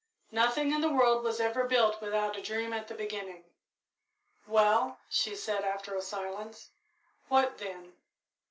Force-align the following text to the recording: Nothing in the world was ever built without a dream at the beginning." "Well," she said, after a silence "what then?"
Nothing 0.31 0.71
in 0.73 0.81
the 0.81 0.89
world 0.89 1.23
was 1.23 1.39
ever 1.39 1.65
built 1.65 2.01
without 2.01 2.35
a 2.35 2.41
dream 2.41 2.73
at 2.73 2.87
the 2.87 2.95
beginning." 2.95 3.43
"Well," 4.47 4.97
she 5.11 5.35
said, 5.35 5.63
after 5.63 5.95
a 5.95 6.01
silence 6.01 6.71
"what 7.27 7.59
then?" 7.59 7.93